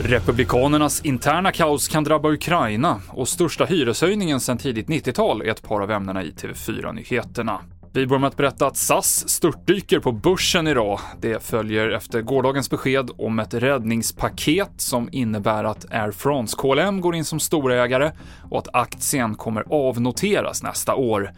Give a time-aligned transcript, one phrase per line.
[0.00, 5.80] Republikanernas interna kaos kan drabba Ukraina och största hyreshöjningen sedan tidigt 90-tal är ett par
[5.80, 7.60] av ämnena i TV4-nyheterna.
[7.92, 11.00] Vi börjar med att berätta att SAS störtdyker på börsen idag.
[11.20, 17.14] Det följer efter gårdagens besked om ett räddningspaket som innebär att Air France KLM går
[17.14, 18.12] in som storägare
[18.50, 21.30] och att aktien kommer avnoteras nästa år.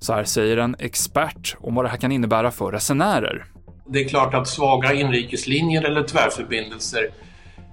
[0.00, 3.44] Så här säger en expert om vad det här kan innebära för resenärer.
[3.86, 7.10] Det är klart att svaga inrikeslinjer eller tvärförbindelser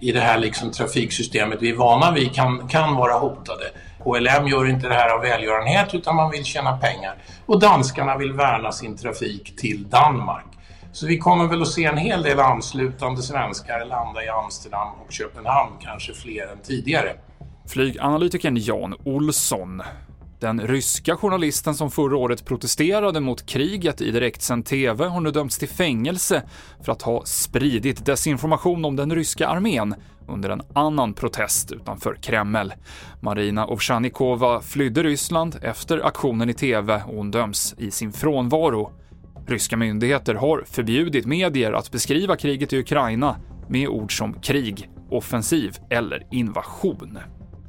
[0.02, 3.64] i det här liksom trafiksystemet vi är vana vid kan, kan vara hotade.
[4.04, 7.16] KLM gör inte det här av välgörenhet utan man vill tjäna pengar.
[7.46, 10.46] Och danskarna vill värna sin trafik till Danmark.
[10.92, 15.12] Så vi kommer väl att se en hel del anslutande svenskar landa i Amsterdam och
[15.12, 17.16] Köpenhamn, kanske fler än tidigare.
[17.68, 19.82] Flyganalytikern Jan Olsson
[20.40, 25.58] den ryska journalisten som förra året protesterade mot kriget i direktsänd TV har nu dömts
[25.58, 26.44] till fängelse
[26.84, 29.96] för att ha spridit desinformation om den ryska armén
[30.28, 32.74] under en annan protest utanför Kreml.
[33.22, 38.92] Marina Ovsjanikova flydde Ryssland efter aktionen i TV och hon döms i sin frånvaro.
[39.48, 43.36] Ryska myndigheter har förbjudit medier att beskriva kriget i Ukraina
[43.70, 47.20] med ord som krig, offensiv eller invasion.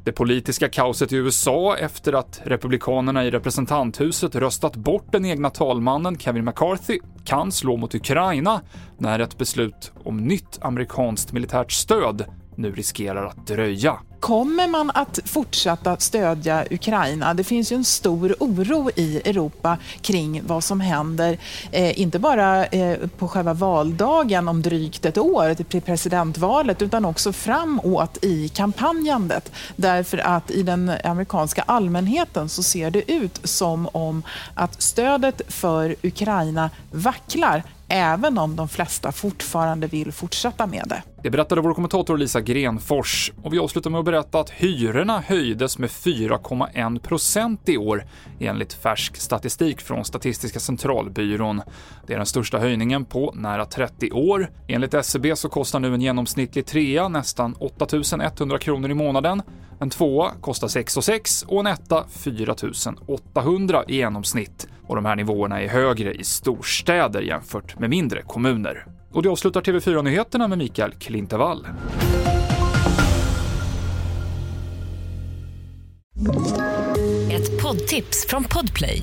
[0.08, 6.18] Det politiska kaoset i USA efter att republikanerna i representanthuset röstat bort den egna talmannen
[6.18, 8.60] Kevin McCarthy kan slå mot Ukraina
[8.98, 12.24] när ett beslut om nytt amerikanskt militärt stöd
[12.58, 13.98] nu riskerar att dröja.
[14.20, 17.34] Kommer man att fortsätta stödja Ukraina?
[17.34, 21.38] Det finns ju en stor oro i Europa kring vad som händer,
[21.70, 27.32] eh, inte bara eh, på själva valdagen om drygt ett år till presidentvalet, utan också
[27.32, 29.52] framåt i kampanjandet.
[29.76, 34.22] Därför att i den amerikanska allmänheten så ser det ut som om
[34.54, 41.02] att stödet för Ukraina vacklar även om de flesta fortfarande vill fortsätta med det.
[41.22, 45.78] Det berättade vår kommentator Lisa Grenfors och vi avslutar med att berätta att hyrorna höjdes
[45.78, 48.06] med 4,1 procent i år
[48.40, 51.62] enligt färsk statistik från Statistiska centralbyrån.
[52.06, 54.50] Det är den största höjningen på nära 30 år.
[54.68, 57.86] Enligt SCB så kostar nu en genomsnittlig trea nästan 8
[58.38, 59.42] 100 kronor i månaden.
[59.80, 62.54] En tvåa kostar 6 6 och en etta 4
[63.06, 64.68] 800 i genomsnitt.
[64.88, 68.84] Och de här nivåerna är högre i storstäder jämfört med mindre kommuner.
[69.12, 71.66] Och det avslutar TV4-nyheterna med Mikael Klintevall.
[77.32, 79.02] Ett poddtips från Podplay.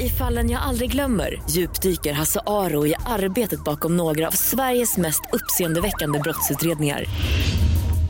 [0.00, 5.22] I fallen jag aldrig glömmer djupdyker Hasse Aro i arbetet bakom några av Sveriges mest
[5.32, 7.04] uppseendeväckande brottsutredningar